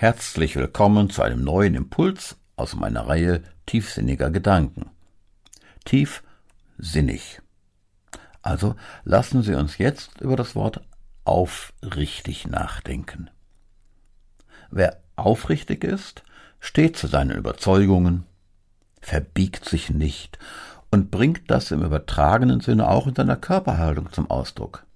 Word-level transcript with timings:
Herzlich 0.00 0.54
willkommen 0.54 1.10
zu 1.10 1.22
einem 1.22 1.42
neuen 1.42 1.74
Impuls 1.74 2.36
aus 2.54 2.76
meiner 2.76 3.08
Reihe 3.08 3.42
tiefsinniger 3.66 4.30
Gedanken. 4.30 4.90
Tiefsinnig. 5.84 7.42
Also 8.40 8.76
lassen 9.02 9.42
Sie 9.42 9.56
uns 9.56 9.76
jetzt 9.78 10.20
über 10.20 10.36
das 10.36 10.54
Wort 10.54 10.82
aufrichtig 11.24 12.46
nachdenken. 12.46 13.28
Wer 14.70 15.02
aufrichtig 15.16 15.82
ist, 15.82 16.22
steht 16.60 16.96
zu 16.96 17.08
seinen 17.08 17.36
Überzeugungen, 17.36 18.24
verbiegt 19.00 19.64
sich 19.64 19.90
nicht 19.90 20.38
und 20.92 21.10
bringt 21.10 21.50
das 21.50 21.72
im 21.72 21.82
übertragenen 21.82 22.60
Sinne 22.60 22.88
auch 22.88 23.08
in 23.08 23.16
seiner 23.16 23.34
Körperhaltung 23.34 24.12
zum 24.12 24.30
Ausdruck. 24.30 24.86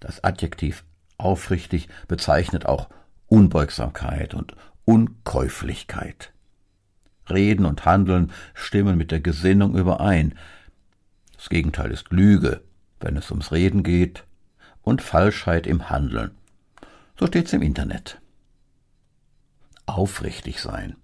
Das 0.00 0.24
Adjektiv 0.24 0.84
aufrichtig 1.16 1.88
bezeichnet 2.08 2.66
auch 2.66 2.88
Unbeugsamkeit 3.34 4.32
und 4.32 4.54
Unkäuflichkeit. 4.84 6.32
Reden 7.28 7.66
und 7.66 7.84
Handeln 7.84 8.30
stimmen 8.54 8.96
mit 8.96 9.10
der 9.10 9.20
Gesinnung 9.20 9.76
überein. 9.76 10.38
Das 11.34 11.48
Gegenteil 11.48 11.90
ist 11.90 12.12
Lüge, 12.12 12.62
wenn 13.00 13.16
es 13.16 13.32
ums 13.32 13.50
Reden 13.50 13.82
geht, 13.82 14.22
und 14.82 15.02
Falschheit 15.02 15.66
im 15.66 15.90
Handeln. 15.90 16.30
So 17.18 17.26
steht's 17.26 17.52
im 17.52 17.62
Internet. 17.62 18.20
Aufrichtig 19.84 20.60
sein. 20.60 20.94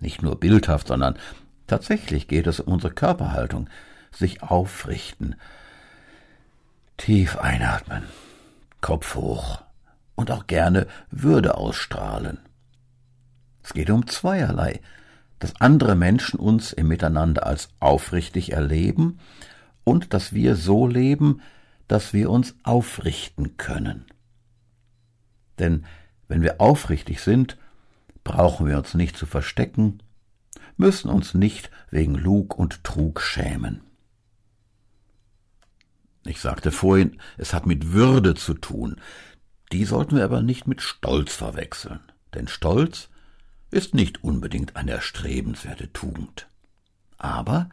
Nicht 0.00 0.22
nur 0.22 0.40
bildhaft, 0.40 0.88
sondern 0.88 1.18
tatsächlich 1.66 2.28
geht 2.28 2.46
es 2.46 2.60
um 2.60 2.72
unsere 2.72 2.94
Körperhaltung. 2.94 3.68
Sich 4.10 4.42
aufrichten. 4.42 5.34
Tief 6.96 7.36
einatmen. 7.36 8.04
Kopf 8.80 9.16
hoch 9.16 9.67
und 10.18 10.32
auch 10.32 10.48
gerne 10.48 10.88
Würde 11.12 11.56
ausstrahlen. 11.56 12.38
Es 13.62 13.72
geht 13.72 13.88
um 13.88 14.08
zweierlei, 14.08 14.80
dass 15.38 15.60
andere 15.60 15.94
Menschen 15.94 16.40
uns 16.40 16.72
im 16.72 16.88
Miteinander 16.88 17.46
als 17.46 17.68
aufrichtig 17.78 18.50
erleben 18.50 19.20
und 19.84 20.12
dass 20.12 20.32
wir 20.32 20.56
so 20.56 20.88
leben, 20.88 21.40
dass 21.86 22.12
wir 22.12 22.30
uns 22.30 22.56
aufrichten 22.64 23.56
können. 23.58 24.06
Denn 25.60 25.84
wenn 26.26 26.42
wir 26.42 26.60
aufrichtig 26.60 27.20
sind, 27.20 27.56
brauchen 28.24 28.66
wir 28.66 28.76
uns 28.76 28.94
nicht 28.94 29.16
zu 29.16 29.24
verstecken, 29.24 30.02
müssen 30.76 31.10
uns 31.10 31.32
nicht 31.32 31.70
wegen 31.92 32.16
Lug 32.16 32.58
und 32.58 32.82
Trug 32.82 33.20
schämen. 33.20 33.82
Ich 36.24 36.40
sagte 36.40 36.72
vorhin, 36.72 37.20
es 37.36 37.54
hat 37.54 37.66
mit 37.66 37.92
Würde 37.92 38.34
zu 38.34 38.54
tun, 38.54 38.96
die 39.72 39.84
sollten 39.84 40.16
wir 40.16 40.24
aber 40.24 40.42
nicht 40.42 40.66
mit 40.66 40.80
Stolz 40.82 41.34
verwechseln, 41.34 42.00
denn 42.34 42.48
Stolz 42.48 43.08
ist 43.70 43.94
nicht 43.94 44.24
unbedingt 44.24 44.76
eine 44.76 44.92
erstrebenswerte 44.92 45.92
Tugend. 45.92 46.48
Aber 47.18 47.68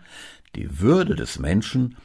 die 0.56 0.80
Würde 0.80 1.16
des 1.16 1.40
Menschen 1.40 1.98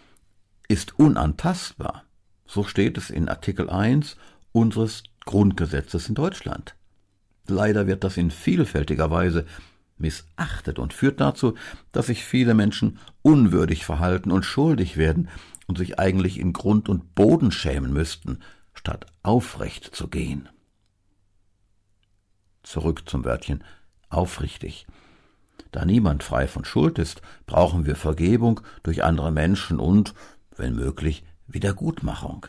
ist 0.69 0.99
unantastbar. 0.99 2.05
So 2.47 2.65
steht 2.65 2.99
es 2.99 3.11
in 3.11 3.29
Artikel 3.29 3.69
1 3.71 4.17
unseres 4.53 5.03
Grundgesetzes 5.25 6.09
in 6.09 6.15
Deutschland. 6.15 6.75
Leider 7.47 7.87
wird 7.87 8.05
das 8.05 8.17
in 8.17 8.31
vielfältiger 8.31 9.11
Weise 9.11 9.47
missachtet 9.99 10.79
und 10.79 10.93
führt 10.93 11.21
dazu, 11.21 11.55
dass 11.93 12.07
sich 12.07 12.25
viele 12.25 12.55
Menschen 12.55 12.99
unwürdig 13.23 13.85
verhalten 13.85 14.31
und 14.31 14.45
schuldig 14.45 14.97
werden 14.97 15.29
und 15.67 15.79
sich 15.79 15.99
eigentlich 15.99 16.39
in 16.39 16.53
Grund 16.53 16.89
und 16.89 17.15
Boden 17.15 17.53
schämen 17.53 17.93
müssten, 17.93 18.39
statt 18.81 19.05
aufrecht 19.23 19.95
zu 19.95 20.09
gehen. 20.09 20.48
Zurück 22.62 23.06
zum 23.06 23.27
Wörtchen 23.27 23.62
aufrichtig. 24.09 24.87
Da 25.70 25.84
niemand 25.84 26.22
frei 26.22 26.48
von 26.48 26.64
Schuld 26.64 26.98
ist, 26.98 27.20
brauchen 27.45 27.84
wir 27.84 27.94
Vergebung 27.94 28.62
durch 28.82 29.05
andere 29.05 29.32
Menschen 29.32 29.78
und, 29.78 30.15
wenn 30.56 30.75
möglich, 30.75 31.25
Wiedergutmachung. 31.47 32.47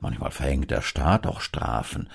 Manchmal 0.00 0.30
verhängt 0.30 0.70
der 0.70 0.80
Staat 0.80 1.26
auch 1.26 1.42
Strafen. 1.42 2.08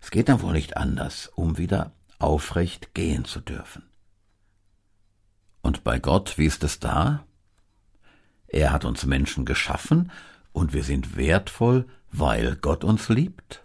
Es 0.00 0.10
geht 0.10 0.28
dann 0.28 0.42
wohl 0.42 0.54
nicht 0.54 0.76
anders, 0.76 1.28
um 1.28 1.56
wieder 1.56 1.92
aufrecht 2.18 2.94
gehen 2.94 3.24
zu 3.24 3.40
dürfen. 3.40 3.84
Und 5.62 5.84
bei 5.84 6.00
Gott, 6.00 6.36
wie 6.36 6.46
ist 6.46 6.64
es 6.64 6.80
da? 6.80 7.24
Er 8.48 8.72
hat 8.72 8.84
uns 8.84 9.06
Menschen 9.06 9.44
geschaffen 9.44 10.10
und 10.58 10.72
wir 10.72 10.82
sind 10.82 11.16
wertvoll, 11.16 11.86
weil 12.10 12.56
Gott 12.56 12.82
uns 12.82 13.08
liebt 13.08 13.64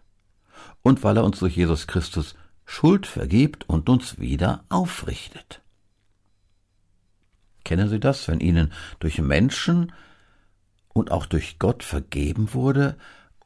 und 0.84 1.04
weil 1.04 1.18
er 1.18 1.24
uns 1.24 1.40
durch 1.40 1.58
Jesus 1.58 1.88
Christus 1.88 2.36
Schuld 2.66 3.08
vergibt 3.08 3.68
und 3.68 3.90
uns 3.90 4.20
wieder 4.20 4.64
aufrichtet. 4.70 5.62
Kennen 7.64 7.90
Sie 7.90 8.00
das, 8.00 8.28
wenn 8.28 8.40
Ihnen 8.40 8.72
durch 9.00 9.20
Menschen 9.20 9.92
und 10.90 11.12
auch 11.12 11.26
durch 11.26 11.60
Gott 11.60 11.84
vergeben 11.84 12.54
wurde 12.54 12.98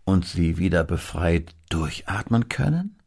und 0.04 0.26
Sie 0.26 0.58
wieder 0.58 0.84
befreit 0.84 1.56
durchatmen 1.70 2.50
können? 2.50 2.98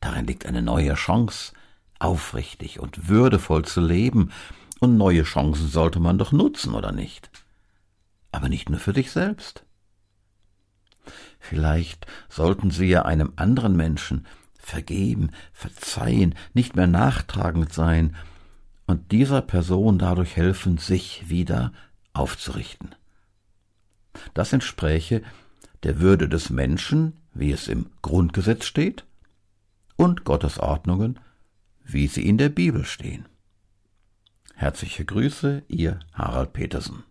Darin 0.00 0.26
liegt 0.26 0.44
eine 0.44 0.62
neue 0.62 0.94
Chance, 0.94 1.52
aufrichtig 1.98 2.80
und 2.80 3.08
würdevoll 3.08 3.64
zu 3.64 3.80
leben, 3.80 4.32
und 4.78 4.98
neue 4.98 5.22
Chancen 5.22 5.68
sollte 5.68 6.00
man 6.00 6.18
doch 6.18 6.32
nutzen, 6.32 6.74
oder 6.74 6.92
nicht? 6.92 7.30
Aber 8.36 8.50
nicht 8.50 8.68
nur 8.68 8.78
für 8.78 8.92
dich 8.92 9.12
selbst. 9.12 9.64
Vielleicht 11.38 12.06
sollten 12.28 12.70
Sie 12.70 12.84
ja 12.84 13.06
einem 13.06 13.32
anderen 13.36 13.74
Menschen 13.74 14.26
vergeben, 14.58 15.30
verzeihen, 15.54 16.34
nicht 16.52 16.76
mehr 16.76 16.86
nachtragend 16.86 17.72
sein 17.72 18.14
und 18.86 19.10
dieser 19.10 19.40
Person 19.40 19.98
dadurch 19.98 20.36
helfen, 20.36 20.76
sich 20.76 21.30
wieder 21.30 21.72
aufzurichten. 22.12 22.94
Das 24.34 24.52
entspräche 24.52 25.22
der 25.82 26.00
Würde 26.00 26.28
des 26.28 26.50
Menschen, 26.50 27.14
wie 27.32 27.52
es 27.52 27.68
im 27.68 27.86
Grundgesetz 28.02 28.66
steht, 28.66 29.06
und 29.96 30.24
Gottes 30.24 30.58
Ordnungen, 30.58 31.18
wie 31.84 32.06
sie 32.06 32.28
in 32.28 32.36
der 32.36 32.50
Bibel 32.50 32.84
stehen. 32.84 33.24
Herzliche 34.54 35.06
Grüße, 35.06 35.62
Ihr 35.68 36.00
Harald 36.12 36.52
Petersen. 36.52 37.02